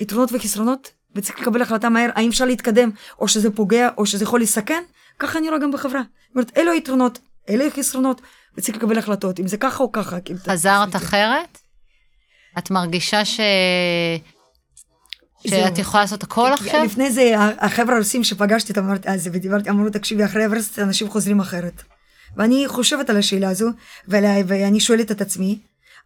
[0.00, 4.40] יתרונות וחסרונות, וצריך לקבל החלטה מהר, האם אפשר להתקדם, או שזה פוגע, או שזה יכול
[4.40, 4.82] לסכן,
[5.18, 6.02] ככה אני רואה גם בחברה.
[6.02, 7.18] זאת אומרת, אלו היתרונות,
[7.48, 8.20] אלו החסרונות,
[8.56, 10.16] וצריך לקבל החלטות, אם זה ככה או ככה.
[10.46, 11.58] חזרת אחרת?
[12.58, 13.40] את מרגישה ש...
[15.48, 16.84] שאת יכולה לעשות הכל עכשיו?
[16.84, 21.82] לפני זה, החבר'ה הרוסים שפגשתי, אמרתי, אז ודיברתי, אמרו, תקשיבי, אחרי אברסט אנשים חוזרים אחרת.
[22.36, 23.68] ואני חושבת על השאלה הזו,
[24.08, 25.58] ואני שואלת את עצמי,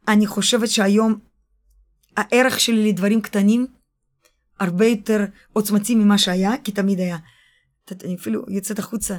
[0.09, 1.19] אני חושבת שהיום
[2.17, 3.67] הערך שלי לדברים קטנים
[4.61, 7.17] הרבה יותר עוצמתי ממה שהיה, כי תמיד היה.
[8.05, 9.17] אני אפילו יוצאת החוצה,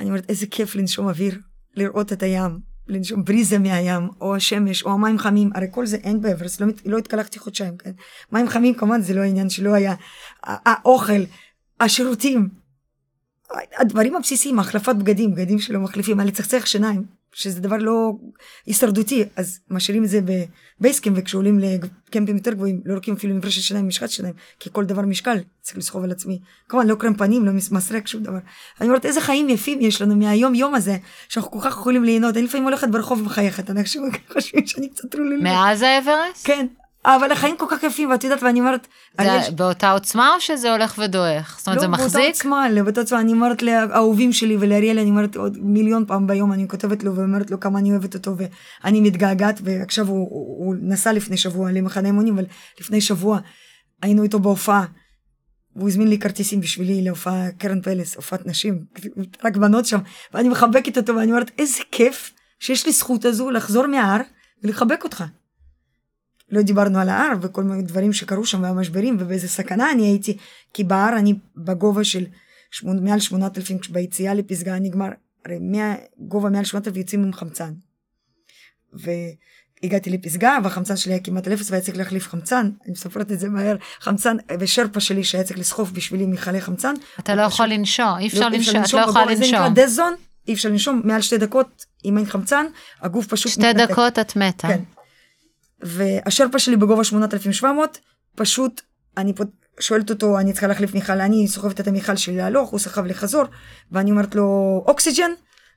[0.00, 1.38] אני אומרת, איזה כיף לנשום אוויר,
[1.74, 6.20] לראות את הים, לנשום בריזה מהים, או השמש, או המים חמים, הרי כל זה אין
[6.20, 7.90] באברסט, לא, לא התקלחתי חודשיים, כן?
[8.32, 9.94] מים חמים כמובן זה לא העניין שלא היה,
[10.42, 11.22] האוכל,
[11.80, 12.48] השירותים,
[13.78, 18.12] הדברים הבסיסיים, החלפת בגדים, בגדים שלא מחליפים, הלצחצח שיניים, שזה דבר לא
[18.66, 20.20] הישרדותי, אז משאירים את זה
[20.80, 25.02] בבייסקים, וכשעולים לקמפים יותר גבוהים, לא לוקחים אפילו מברשת שיניים, משחת שיניים, כי כל דבר
[25.02, 26.40] משקל, צריך לסחוב על עצמי.
[26.68, 28.38] כמובן, לא קרם פנים, לא מסרק, שום דבר.
[28.80, 30.96] אני אומרת, איזה חיים יפים יש לנו מהיום יום הזה,
[31.28, 32.36] שאנחנו כל כך יכולים ליהנות.
[32.36, 35.42] אני לפעמים הולכת ברחוב ומחייכת, אנשים חושבים שאני קצת רוללת.
[35.42, 36.46] מאז האברסט?
[36.46, 36.66] כן.
[37.04, 38.86] אבל החיים כל כך יפים, ואת יודעת, ואני אומרת...
[39.20, 39.50] זה יש...
[39.50, 41.56] באותה עוצמה או שזה הולך ודועך?
[41.58, 42.14] זאת אומרת, לא, זה מחזיק?
[42.14, 43.20] לא, באותה עוצמה, לא, באותה עוצמה.
[43.20, 47.50] אני אומרת לאהובים שלי ולאריאל, אני אומרת עוד מיליון פעם ביום, אני כותבת לו ואומרת
[47.50, 52.08] לו כמה אני אוהבת אותו, ואני מתגעגעת, ועכשיו הוא, הוא, הוא נסע לפני שבוע למחנה
[52.08, 52.44] אימונים, אבל
[52.80, 53.38] לפני שבוע
[54.02, 54.84] היינו איתו בהופעה.
[55.76, 58.84] והוא הזמין לי כרטיסים בשבילי להופעה קרן פלס, הופעת נשים,
[59.44, 59.98] רק בנות שם,
[60.34, 64.20] ואני מחבקת אותו, ואני אומרת, איזה כיף שיש לי זכות הזו לחזור מההר
[64.62, 65.24] ולחבק אותך.
[66.50, 70.36] לא דיברנו על ההר וכל מיני דברים שקרו שם והמשברים ובאיזה סכנה אני הייתי,
[70.74, 72.24] כי בהר אני בגובה של
[72.70, 73.04] שמונ...
[73.04, 75.08] מעל 8,000, ביציאה לפסגה נגמר,
[75.46, 75.58] הרי
[76.18, 77.72] גובה מעל 8,000 יוצאים עם חמצן.
[78.92, 83.40] והגעתי לפסגה והחמצן שלי היה כמעט על אפס והיה צריך להחליף חמצן, אני מספרת את
[83.40, 86.94] זה מהר, חמצן ושרפה שלי שהיה צריך לסחוף בשבילי מכלי חמצן.
[87.20, 89.44] אתה לא יכול לנשום, אי אפשר לנשום, את לא יכולה לנשום.
[89.44, 90.14] זה נקרא דזון,
[90.48, 92.66] אי אפשר לנשום מעל שתי דקות, אם אין חמצן,
[93.00, 93.90] הגוף פשוט שתי מתנתק.
[93.90, 94.68] דקות את מתה.
[94.68, 94.80] כן.
[95.82, 97.98] והשרפה שלי בגובה 8,700,
[98.36, 98.80] פשוט
[99.16, 99.44] אני פה
[99.80, 103.44] שואלת אותו, אני צריכה להחליף מיכל, אני סוחבת את המיכל שלי להלוך, הוא סחב לחזור,
[103.92, 104.44] ואני אומרת לו,
[104.86, 105.30] אוקסיג'ן,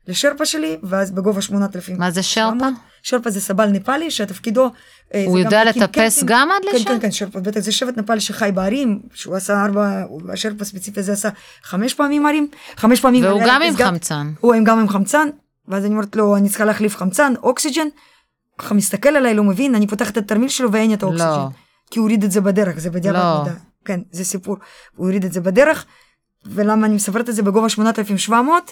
[0.07, 1.99] לשרפה שלי, ואז בגובה 8,000.
[1.99, 2.67] מה זה שרפה?
[3.03, 4.71] שרפה זה סבל נפאלי, שתפקידו...
[5.13, 6.85] אה, הוא יודע לטפס גם עד לשם?
[6.85, 10.99] כן, כן, כן, שרפה, בטח זה שבט נפאלי שחי בערים, שהוא עשה ארבע, השרפה הספציפי
[10.99, 11.29] הזה עשה
[11.63, 13.23] חמש פעמים ערים, חמש פעמים...
[13.23, 14.31] והוא גם עם חמצן.
[14.39, 15.27] הוא גם עם חמצן,
[15.67, 17.87] ואז אני אומרת לו, אני צריכה להחליף חמצן, אוקסיג'ן,
[18.57, 21.29] ככה מסתכל עליי, לא מבין, אני פותחת את התרמיל שלו ואין את האוקסיג'ן.
[21.29, 21.47] לא.
[21.91, 23.43] כי הוא הוריד את זה בדרך, זה בדיעבד לא.
[23.43, 23.55] מידע.
[23.85, 24.57] כן, זה סיפור.
[24.95, 25.85] הוא הוריד את זה בדרך,
[26.45, 28.71] ולמה אני מספרת את זה בגובה 8,700,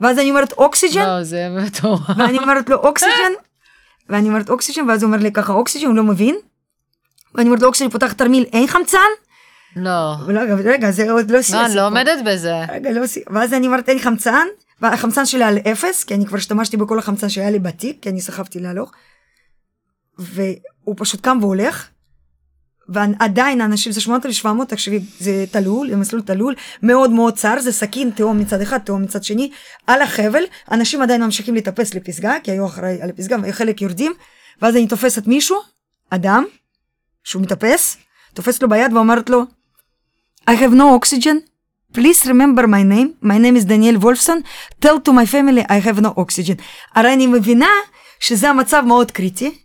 [0.00, 1.06] ואז אני אומרת אוקסיג'ן.
[1.06, 2.00] לא, זה מטורף.
[2.18, 3.32] ואני אומרת לו אוקסיג'ן,
[4.08, 6.36] ואני אומרת אוקסיג'ן, ואז הוא אומר לי ככה אוקסיג'ן, הוא לא מבין.
[7.34, 8.98] ואני אומרת לו אוקסיג'ן, פותח תרמיל, אין חמצן?
[9.76, 10.14] לא.
[10.26, 11.62] רגע, רגע, זה עוד לא סיימתי.
[11.62, 12.64] לא, אני לא עומדת בזה.
[12.72, 13.34] רגע, לא סיימתי.
[13.34, 14.46] ואז אני אומרת, אין חמצן,
[14.80, 18.20] והחמצן שלי על אפס, כי אני כבר השתמשתי בכל החמצן שהיה לי בתיק, כי אני
[18.20, 18.92] סחבתי להלוך.
[20.18, 21.88] והוא פשוט קם והולך,
[22.88, 28.10] ועדיין האנשים, זה 8,700, תקשיבי, זה תלול, זה מסלול תלול, מאוד מאוד צר, זה סכין,
[28.10, 29.50] תהום מצד אחד, תהום מצד שני,
[29.86, 34.12] על החבל, אנשים עדיין ממשיכים לטפס לפסגה, כי היו אחראי על הפסגה, וחלק יורדים,
[34.62, 35.56] ואז אני תופסת מישהו,
[36.10, 36.44] אדם,
[37.24, 37.96] שהוא מטפס,
[38.34, 39.42] תופסת לו ביד ואומרת לו,
[40.50, 41.36] I have no oxygen,
[41.96, 44.40] please remember my name, my name is דניאל וולפסון,
[44.84, 46.62] tell to my family I have no oxygen.
[46.94, 47.70] הרי אני מבינה
[48.20, 49.63] שזה המצב מאוד קריטי,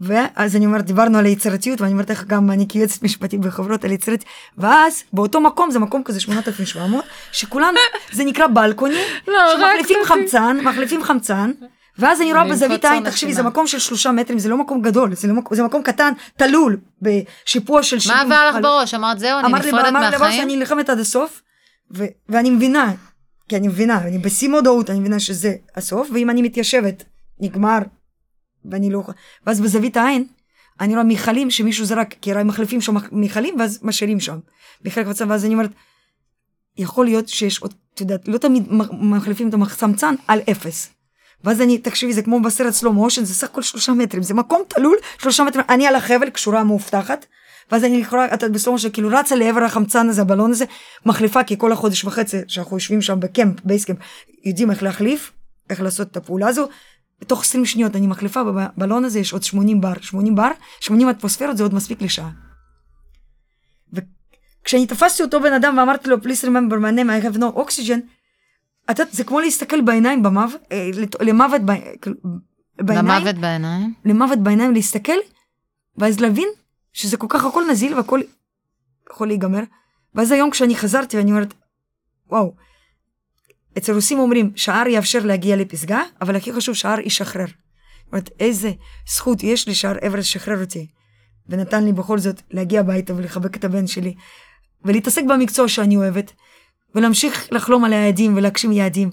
[0.00, 3.92] ואז אני אומרת, דיברנו על היצירתיות, ואני אומרת איך גם אני כיועצת משפטית בחברות על
[3.92, 7.78] יצירתיות, ואז באותו מקום, זה מקום כזה 8,700, שכולנו,
[8.12, 8.94] זה נקרא בלקוני,
[9.28, 11.50] לא, שמחליפים חמצן, מחליפים חמצן,
[11.98, 15.14] ואז אני רואה בזווית העין, תקשיבי, זה מקום של שלושה מטרים, זה לא מקום גדול,
[15.14, 18.28] זה, לא, זה מקום קטן, תלול, בשיפוע של שבעים.
[18.28, 18.94] מה עבר לך בראש?
[18.94, 19.96] אמרת זהו, אני נפרדת מהחיים?
[19.96, 21.42] אמרת לי בראש שאני נלחמת עד הסוף,
[22.28, 22.92] ואני מבינה,
[23.48, 27.04] כי אני מבינה, אני בשיא מודעות, אני מבינה שזה הסוף, ואם אני מתיישבת,
[27.40, 27.78] נגמר,
[28.70, 29.02] ואני לא
[29.46, 30.24] ואז בזווית העין,
[30.80, 34.38] אני רואה מכלים שמישהו זרק, כי הרי מחליפים שם מכלים ואז משאירים שם.
[34.82, 35.70] בחלק מצב, ואז אני אומרת,
[36.76, 40.90] יכול להיות שיש עוד, את יודעת, לא תמיד מחליפים את החמצן על אפס.
[41.44, 44.62] ואז אני, תקשיבי, זה כמו בסרט סלו מושן, זה סך הכל שלושה מטרים, זה מקום
[44.68, 47.26] תלול, שלושה מטרים, אני על החבל, קשורה מאובטחת,
[47.70, 50.64] ואז אני יכולה, את ב slow motion, כאילו רצה לעבר החמצן הזה, הבלון הזה,
[51.06, 53.96] מחליפה, כי כל החודש וחצי שאנחנו יושבים שם ב camp, base camp,
[54.44, 55.32] יודעים איך להחליף,
[55.70, 56.68] איך לעשות את הפעולה הזו,
[57.20, 59.92] בתוך 20 שניות אני מחליפה, בבלון הזה יש עוד 80 בר.
[60.00, 60.50] 80 בר,
[60.80, 62.30] 80 אטמוספירות זה עוד מספיק לשעה.
[63.92, 68.00] וכשאני תפסתי אותו בן אדם ואמרתי לו, please remember my name, I have no oxygen,
[68.90, 71.60] אתה, זה כמו להסתכל בעיניים במוות, אה, למוות
[72.02, 72.16] כאילו,
[72.78, 73.06] בעיניים.
[73.06, 73.94] למוות בעיניים?
[74.04, 75.16] למוות בעיניים, להסתכל,
[75.96, 76.48] ואז להבין
[76.92, 78.20] שזה כל כך הכל נזיל והכל
[79.12, 79.62] יכול להיגמר.
[80.14, 81.54] ואז היום כשאני חזרתי ואני אומרת,
[82.30, 82.54] וואו,
[83.78, 87.46] אצל רוסים אומרים שהר יאפשר להגיע לפסגה, אבל הכי חשוב שהר ישחרר.
[87.46, 88.72] זאת אומרת, איזה
[89.08, 90.86] זכות יש לי שהר אברס שחרר אותי,
[91.48, 94.14] ונתן לי בכל זאת להגיע הביתה ולחבק את הבן שלי,
[94.84, 96.32] ולהתעסק במקצוע שאני אוהבת,
[96.94, 99.10] ולהמשיך לחלום על היעדים ולהגשים יעדים,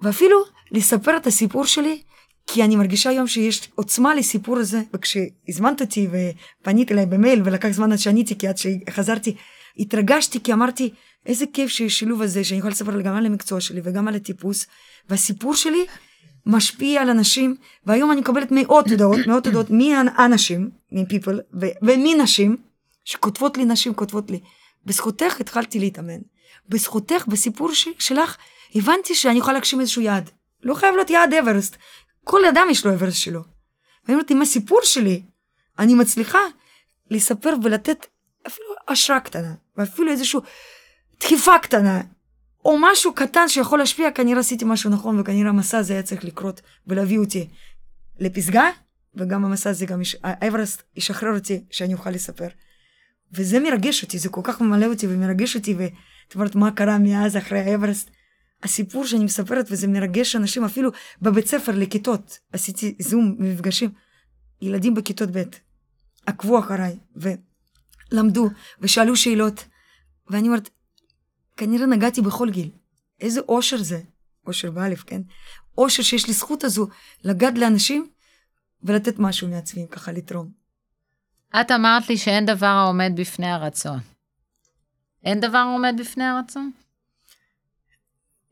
[0.00, 0.38] ואפילו
[0.70, 2.02] לספר את הסיפור שלי,
[2.46, 7.92] כי אני מרגישה היום שיש עוצמה לסיפור הזה, וכשהזמנת אותי ופנית אליי במייל ולקח זמן
[7.92, 9.36] עד שעניתי, כי עד שחזרתי,
[9.78, 10.90] התרגשתי כי אמרתי,
[11.26, 14.66] איזה כיף שיש שילוב הזה, שאני יכולה לספר גם על המקצוע שלי וגם על הטיפוס,
[15.08, 15.86] והסיפור שלי
[16.46, 17.56] משפיע על אנשים,
[17.86, 21.40] והיום אני מקבלת מאות הודעות, מאות הודעות מאנשים, מפיפל,
[21.82, 22.56] ומנשים,
[23.04, 24.40] שכותבות לי, נשים כותבות לי,
[24.86, 26.20] בזכותך התחלתי להתאמן.
[26.68, 28.36] בזכותך, בסיפור ש- שלך,
[28.74, 30.30] הבנתי שאני יכולה להגשים איזשהו יעד.
[30.62, 31.76] לא חייב להיות יעד אברסט.
[32.24, 33.40] כל אדם יש לו אברסט שלו.
[34.04, 35.22] ואני אומרת, עם הסיפור שלי,
[35.78, 36.38] אני מצליחה
[37.10, 38.06] לספר ולתת
[38.46, 40.40] אפילו השראה קטנה, ואפילו איזושהי
[41.20, 42.00] דחיפה קטנה,
[42.64, 46.60] או משהו קטן שיכול להשפיע, כנראה עשיתי משהו נכון, וכנראה המסע הזה היה צריך לקרות
[46.86, 47.48] ולהביא אותי
[48.18, 48.70] לפסגה,
[49.14, 52.48] וגם המסע הזה גם, האברסט ישחרר אותי שאני אוכל לספר.
[53.32, 57.36] וזה מרגש אותי, זה כל כך ממלא אותי ומרגש אותי, ואת אומרת, מה קרה מאז
[57.36, 58.10] אחרי האברסט?
[58.62, 60.90] הסיפור שאני מספרת, וזה מרגש אנשים, אפילו
[61.22, 63.90] בבית ספר לכיתות, עשיתי זום מפגשים,
[64.62, 65.42] ילדים בכיתות ב',
[66.26, 68.50] עקבו אחריי, ולמדו,
[68.80, 69.64] ושאלו שאלות,
[70.30, 70.70] ואני אומרת,
[71.56, 72.70] כנראה נגעתי בכל גיל.
[73.20, 74.00] איזה אושר זה,
[74.46, 75.20] אושר באלף, כן?
[75.78, 76.88] אושר שיש לי זכות הזו
[77.24, 78.10] לגעת לאנשים
[78.82, 80.50] ולתת משהו מעצמי, ככה לתרום.
[81.60, 83.98] את אמרת לי שאין דבר העומד בפני הרצון.
[85.24, 86.70] אין דבר העומד בפני הרצון?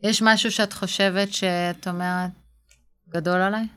[0.03, 2.31] יש משהו שאת חושבת שאת אומרת,
[3.09, 3.69] גדול עליי?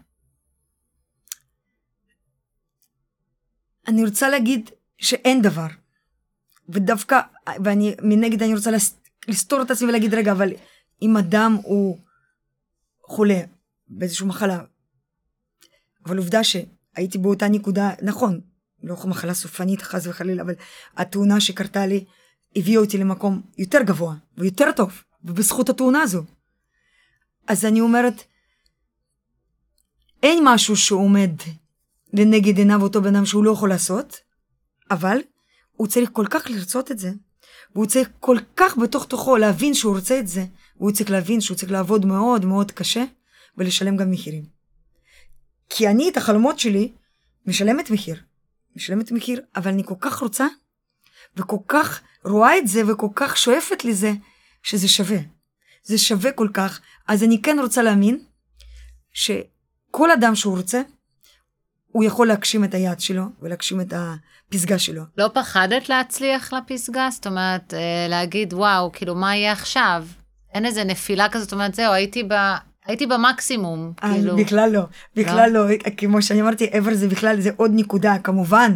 [3.87, 5.67] אני רוצה להגיד שאין דבר.
[6.69, 7.19] ודווקא,
[7.63, 8.71] ואני, מנגד אני רוצה
[9.27, 10.53] לסתור את עצמי ולהגיד, רגע, אבל
[11.01, 11.99] אם אדם הוא
[13.03, 13.41] חולה
[13.87, 14.61] באיזושהי מחלה,
[16.05, 18.41] אבל עובדה שהייתי באותה נקודה, נכון,
[18.83, 20.53] לא מחלה סופנית חס וחלילה, אבל
[20.97, 22.05] התאונה שקרתה לי
[22.55, 26.23] הביאה אותי למקום יותר גבוה ויותר טוב, ובזכות התאונה הזו.
[27.47, 28.23] אז אני אומרת,
[30.23, 31.31] אין משהו שעומד
[32.13, 34.19] לנגד עיניו אותו בן אדם שהוא לא יכול לעשות,
[34.91, 35.17] אבל
[35.71, 37.11] הוא צריך כל כך לרצות את זה,
[37.75, 40.45] והוא צריך כל כך בתוך תוכו להבין שהוא רוצה את זה,
[40.77, 43.03] והוא צריך להבין שהוא צריך לעבוד מאוד מאוד קשה,
[43.57, 44.45] ולשלם גם מחירים.
[45.69, 46.91] כי אני את החלומות שלי
[47.45, 48.15] משלמת מחיר.
[48.75, 50.47] משלמת מחיר, אבל אני כל כך רוצה,
[51.37, 54.11] וכל כך רואה את זה, וכל כך שואפת לזה,
[54.63, 55.17] שזה שווה.
[55.83, 56.81] זה שווה כל כך.
[57.07, 58.25] אז אני כן רוצה להאמין
[59.13, 60.81] שכל אדם שהוא רוצה,
[61.95, 65.01] הוא יכול להגשים את היעד שלו ולהגשים את הפסגה שלו.
[65.17, 67.07] לא פחדת להצליח לפסגה?
[67.11, 70.05] זאת אומרת, אה, להגיד, וואו, כאילו, מה יהיה עכשיו?
[70.53, 72.33] אין איזה נפילה כזאת, זאת אומרת, זהו, הייתי ב...
[72.85, 74.35] הייתי במקסימום, אה, כאילו.
[74.35, 74.81] בכלל לא,
[75.15, 75.61] בכלל לא,
[75.97, 78.75] כמו שאני אמרתי, עבר זה בכלל, זה עוד נקודה, כמובן.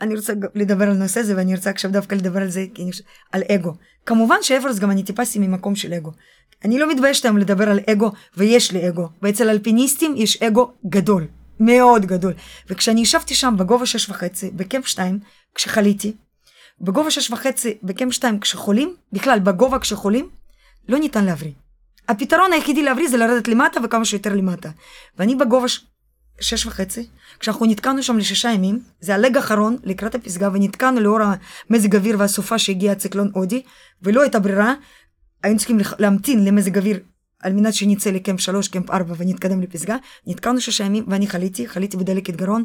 [0.00, 2.64] אני רוצה לדבר על הנושא הזה, ואני רוצה עכשיו דווקא לדבר על זה,
[3.32, 3.72] על אגו.
[4.06, 6.10] כמובן שאברס גם אני טיפסתי ממקום של אגו.
[6.64, 9.08] אני לא מתביישת היום לדבר על אגו, ויש לי אגו.
[9.22, 11.26] ואצל אלפיניסטים יש אגו גדול,
[11.60, 12.32] מאוד גדול.
[12.68, 15.18] וכשאני ישבתי שם בגובה שש וחצי, בקמפ 2,
[15.54, 16.12] כשחליתי,
[16.80, 20.28] בגובה שש וחצי, בקמפ 2, כשחולים, בכלל, בגובה כשחולים,
[20.88, 21.52] לא ניתן להבריא.
[22.08, 24.70] הפתרון היחידי להבריא זה לרדת למטה וכמה שיותר למטה.
[25.18, 25.80] ואני בגובה ש...
[26.40, 27.06] שש וחצי,
[27.40, 31.18] כשאנחנו נתקענו שם לשישה ימים, זה הלג האחרון לקראת הפסגה, ונתקענו לאור
[31.70, 33.62] המזג אוויר והסופה שהגיע הציקלון הודי,
[34.02, 34.74] ולא הייתה ברירה,
[35.42, 37.00] היינו צריכים להמתין למזג אוויר
[37.46, 39.96] על מנת שנצא לקמפ שלוש, קמפ ארבע ונתקדם לפסגה.
[40.26, 42.64] נתקענו שישה ימים ואני חליתי, חליתי בדלקת גרון,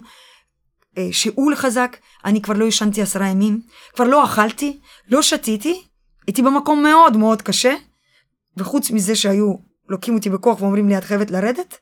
[0.98, 3.62] אה, שאול חזק, אני כבר לא ישנתי עשרה ימים,
[3.94, 5.84] כבר לא אכלתי, לא שתיתי,
[6.28, 7.76] הייתי במקום מאוד מאוד קשה,
[8.58, 9.54] וחוץ מזה שהיו
[9.90, 11.78] לוקחים אותי בכוח ואומרים לי את חייבת לרדת,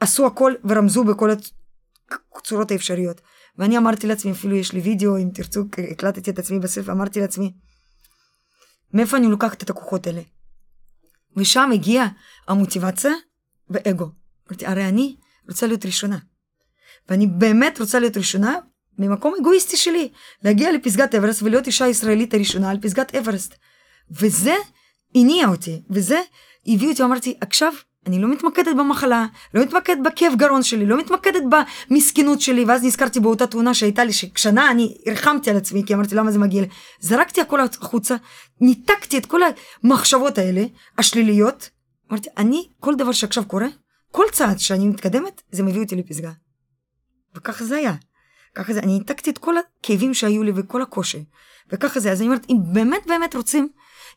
[0.00, 1.30] עשו הכל ורמזו בכל
[2.36, 3.20] הצורות האפשריות.
[3.58, 7.52] ואני אמרתי לעצמי, אפילו יש לי וידאו, אם תרצו, הקלטתי את עצמי בספר, אמרתי לעצמי,
[8.94, 10.20] מאיפה אני לוקחת את הכוחות האלה?
[11.36, 12.08] ושם הגיעה
[12.48, 13.12] המוטיבציה
[13.70, 14.10] ואגו.
[14.48, 15.16] אמרתי, הרי אני
[15.48, 16.18] רוצה להיות ראשונה.
[17.08, 18.56] ואני באמת רוצה להיות ראשונה
[18.98, 20.08] ממקום אגואיסטי שלי,
[20.42, 23.54] להגיע לפסגת אברסט ולהיות אישה ישראלית הראשונה על פסגת אברסט.
[24.10, 24.54] וזה
[25.14, 26.20] הניע אותי, וזה
[26.66, 27.72] הביא אותי, אמרתי, עכשיו
[28.08, 31.42] אני לא מתמקדת במחלה, לא מתמקדת בכאב גרון שלי, לא מתמקדת
[31.90, 36.14] במסכנות שלי, ואז נזכרתי באותה תאונה שהייתה לי, ששנה אני ריחמתי על עצמי, כי אמרתי
[36.14, 36.68] למה זה מגיע לי.
[37.00, 38.16] זרקתי הכל החוצה,
[38.60, 39.40] ניתקתי את כל
[39.84, 40.64] המחשבות האלה,
[40.98, 41.70] השליליות,
[42.10, 43.66] אמרתי, אני, כל דבר שעכשיו קורה,
[44.10, 46.30] כל צעד שאני מתקדמת, זה מביא אותי לפסגה.
[47.36, 47.94] וככה זה היה.
[48.54, 51.24] ככה זה, אני ניתקתי את כל הכאבים שהיו לי וכל הקושי.
[51.72, 53.68] וככה זה, אז אני אומרת, אם באמת באמת רוצים,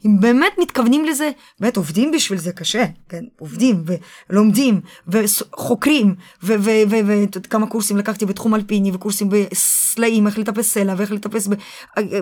[0.05, 3.83] אם באמת מתכוונים לזה, באמת עובדים בשביל זה קשה, כן, עובדים
[4.29, 11.47] ולומדים וחוקרים, וכמה קורסים לקחתי בתחום אלפיני, וקורסים בסלעים, איך לטפס סלע, ואיך לטפס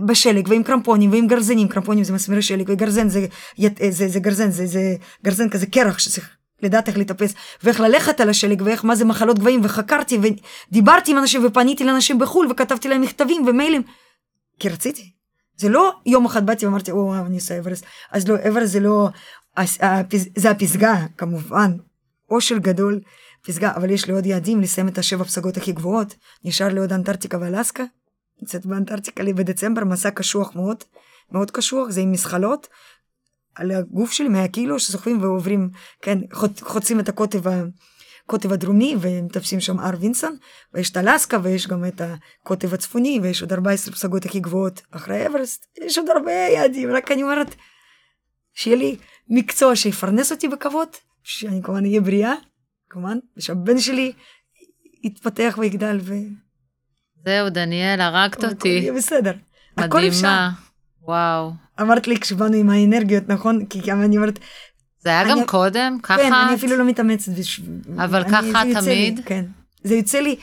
[0.06, 3.26] בשלג, ועם קרמפונים, ועם גרזנים, קרמפונים זה מסמרי שלג, וגרזן זה,
[3.90, 6.30] זה, זה גרזן, זה, זה גרזן כזה קרח שצריך
[6.62, 10.20] לדעת איך לטפס, ואיך ללכת על השלג, ואיך מה זה מחלות גבהים, וחקרתי,
[10.72, 13.82] ודיברתי עם אנשים, ופניתי לאנשים בחו"ל, וכתבתי להם מכתבים ומיילים,
[14.60, 15.19] כי רציתי.
[15.60, 17.86] זה לא יום אחד באתי ואמרתי, או, אני עושה אברסט.
[18.12, 19.10] אז לא, אברסט זה לא,
[20.36, 21.78] זה הפסגה, כמובן.
[22.30, 23.00] אושר גדול,
[23.42, 26.16] פסגה, אבל יש לי עוד יעדים לסיים את השבע פסגות הכי גבוהות.
[26.44, 27.84] נשאר לי עוד אנטארקטיקה ואלסקה.
[28.42, 30.84] נמצאת באנטארקטיקה לי בדצמבר, מסע קשוח מאוד,
[31.32, 32.68] מאוד קשוח, זה עם מזחלות.
[33.56, 35.70] על הגוף שלי 100 קילו שסוחבים ועוברים,
[36.02, 36.20] כן,
[36.62, 37.42] חוצים את הקוטב
[38.30, 40.38] הקוטב הדרומי ומטפסים שם הר וינסון,
[40.74, 45.28] ויש את אלסקה ויש גם את הקוטב הצפוני ויש עוד 14 פסגות הכי גבוהות אחרי
[45.28, 47.56] אברסט, יש עוד הרבה יעדים, רק אני אומרת,
[48.54, 48.96] שיהיה לי
[49.30, 50.88] מקצוע שיפרנס אותי בכבוד,
[51.24, 52.34] שאני כמובן אהיה בריאה,
[52.90, 54.12] כמובן, ושהבן שלי
[55.04, 56.14] יתפתח ויגדל ו...
[57.26, 58.68] זהו, דניאל, הרגת אותי.
[58.68, 59.34] יהיה בסדר.
[59.78, 60.52] מדהימה.
[61.02, 61.52] וואו.
[61.82, 63.66] אמרת לי כשבאנו עם האנרגיות, נכון?
[63.66, 64.40] כי גם אני אומרת,
[65.00, 65.98] זה היה גם קודם?
[66.04, 66.18] ככה?
[66.18, 67.32] כן, אני אפילו לא מתאמצת.
[67.98, 69.20] אבל ככה תמיד?
[69.26, 69.46] כן.
[69.84, 70.36] זה יוצא לי,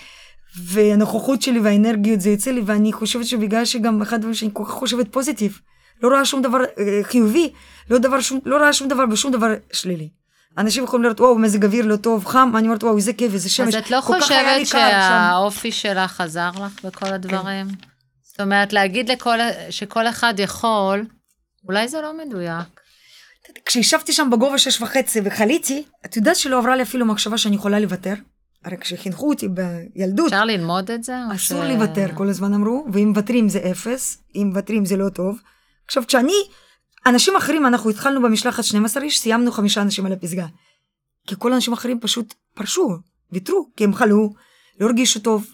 [0.64, 4.70] והנוכחות שלי והאנרגיות זה יוצא לי, ואני חושבת שבגלל שגם אחד הדברים שאני כל כך
[4.70, 5.58] חושבת פוזיטיב,
[6.02, 7.52] לא רואה שום דבר אה, חיובי,
[7.90, 10.08] לא, דבר שום, לא רואה שום דבר בשום דבר שלילי.
[10.58, 13.48] אנשים יכולים לראות, וואו, מזג אוויר לא טוב, חם, אני אומרת, וואו, איזה כיף, איזה
[13.50, 13.74] שמש.
[13.74, 17.66] אז את לא לי חושבת קר שם." שהאופי שלך עזר לך בכל הדברים?
[18.22, 19.38] זאת אומרת, להגיד לכל,
[19.70, 21.04] שכל אחד יכול,
[21.68, 22.80] אולי זה לא מדויק.
[23.64, 27.80] כשישבתי שם בגובה שש וחצי וחליתי, את יודעת שלא עברה לי אפילו מחשבה שאני יכולה
[27.80, 28.14] לוותר?
[28.64, 31.14] הרי כשחינכו אותי בילדות, אפשר ללמוד את זה?
[31.34, 35.40] אסור ש- לוותר, כל הזמן אמרו, ואם מוותרים זה אפס, אם מוותרים זה לא טוב.
[35.86, 36.32] עכשיו, כשאני,
[37.06, 40.46] אנשים אחרים, אנחנו התחלנו במשלחת 12 איש, סיימנו חמישה אנשים על הפסגה.
[41.26, 42.96] כי כל האנשים האחרים פשוט פרשו,
[43.32, 44.32] ויתרו, כי הם חלו,
[44.80, 45.46] לא הרגישו טוב,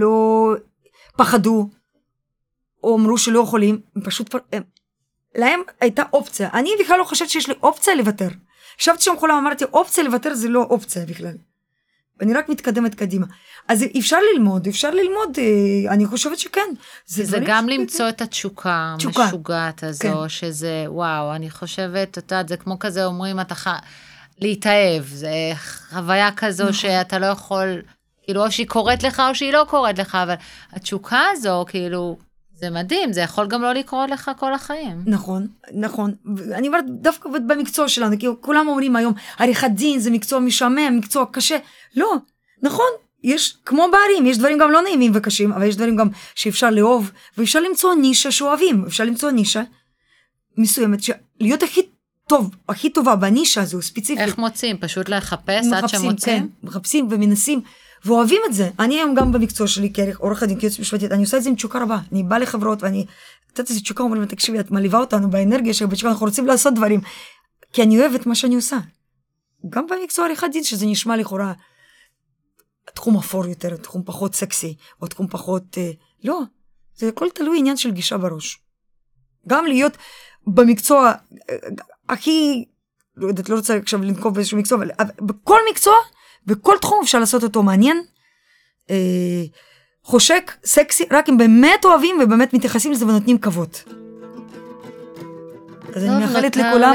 [0.00, 0.48] לא
[1.16, 1.70] פחדו,
[2.84, 4.38] או אמרו שלא יכולים, הם פשוט, פר...
[4.52, 4.62] הם...
[5.34, 6.48] להם הייתה אופציה.
[6.54, 8.28] אני בכלל לא חושבת שיש לי אופציה לוותר.
[8.80, 11.34] ישבתי שם כולם, אמרתי, אופציה לוותר זה לא אופציה בכלל.
[12.20, 13.26] אני רק מתקדמת קדימה.
[13.68, 16.60] אז אפשר ללמוד, אפשר ללמוד, אה, אני חושבת שכן.
[17.06, 19.22] זה דברים גם ש- למצוא את התשוקה תשוקה.
[19.24, 20.28] המשוגעת הזו, כן.
[20.28, 23.66] שזה, וואו, אני חושבת, את יודעת, זה כמו כזה אומרים, אתה ח...
[24.40, 25.30] להתאהב, זה
[25.90, 26.72] חוויה כזו נכון.
[26.74, 27.82] שאתה לא יכול,
[28.22, 30.34] כאילו, או שהיא קורית לך או שהיא לא קורית לך, אבל
[30.72, 32.18] התשוקה הזו, כאילו,
[32.62, 35.02] זה מדהים, זה יכול גם לא לקרות לך כל החיים.
[35.06, 36.14] נכון, נכון.
[36.54, 41.24] אני אומרת, דווקא במקצוע שלנו, כי כולם אומרים היום, עריכת דין זה מקצוע משעמם, מקצוע
[41.32, 41.56] קשה.
[41.96, 42.14] לא,
[42.62, 42.86] נכון,
[43.22, 47.10] יש, כמו בערים, יש דברים גם לא נעימים וקשים, אבל יש דברים גם שאפשר לאהוב,
[47.38, 49.62] ואפשר למצוא נישה שאוהבים, אפשר למצוא נישה
[50.58, 51.00] מסוימת,
[51.40, 51.80] להיות הכי
[52.28, 54.18] טוב, הכי טובה בנישה הזו, ספציפית.
[54.18, 54.76] איך מוצאים?
[54.78, 56.38] פשוט לחפש עד שמוצאים?
[56.38, 57.60] כן, מחפשים ומנסים,
[58.04, 58.70] ואוהבים את זה.
[58.78, 61.54] אני היום גם במקצוע שלי כערך עורכת דין כיועצת משפטית, אני עושה את זה עם
[61.54, 61.98] תשוקה רבה.
[62.12, 63.06] אני באה לחברות ואני,
[63.52, 66.74] את יודעת איזה תשוקה, אומרים לי, תקשיבי, את מלהיבה אותנו באנרגיה שבתשוקה, אנחנו רוצים לעשות
[66.74, 67.00] דברים.
[67.72, 68.78] כי אני אוהבת מה שאני עושה.
[69.68, 71.52] גם במקצוע עריכת דין, שזה נשמע לכאורה
[72.94, 75.78] תחום אפור יותר, תחום פחות סקסי, או תחום פחות...
[75.78, 75.90] אה,
[76.24, 76.40] לא,
[76.94, 78.58] זה הכל תלוי עניין של גישה בראש.
[79.48, 79.96] גם להיות
[80.46, 81.12] במקצוע
[81.50, 81.56] אה,
[82.08, 82.64] הכי,
[83.16, 85.94] לא יודעת, לא רוצה עכשיו לנקוב באיזשהו מקצוע, אבל בכל מקצוע,
[86.46, 88.02] בכל תחום אפשר לעשות אותו מעניין,
[88.90, 88.96] אה,
[90.04, 93.68] חושק, סקסי, רק אם באמת אוהבים ובאמת מתייחסים לזה ונותנים כבוד.
[95.94, 96.94] אז אני מאחלת לכולם,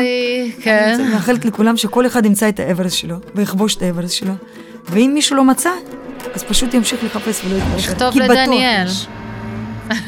[0.62, 0.97] כן.
[0.99, 4.33] אני מאחלת לכולם שכל אחד ימצא את האברס שלו, ויכבוש את האברס שלו,
[4.86, 5.71] ואם מישהו לא מצא,
[6.33, 7.93] אז פשוט ימשיך לחפש ולא יתפשר.
[7.93, 8.86] בטוח לדניאל.
[8.86, 9.07] יש.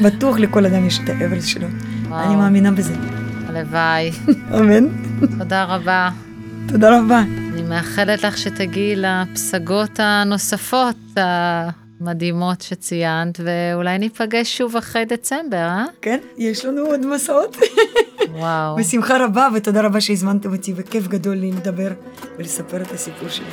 [0.02, 1.66] בטוח לכל אדם יש את האברס שלו.
[2.08, 2.26] וואו.
[2.26, 2.94] אני מאמינה בזה.
[3.46, 4.10] הלוואי.
[4.58, 4.88] אמן.
[5.38, 6.10] תודה רבה.
[6.72, 7.22] תודה רבה.
[7.52, 15.84] אני מאחלת לך שתגיעי לפסגות הנוספות המדהימות שציינת, ואולי ניפגש שוב אחרי דצמבר, אה?
[16.02, 17.56] כן, יש לנו עוד מסעות.
[18.32, 18.76] וואו.
[18.76, 21.90] בשמחה רבה, ותודה רבה שהזמנתם אותי, וכיף גדול לי לדבר
[22.38, 23.44] ולספר את הסיפור שלי.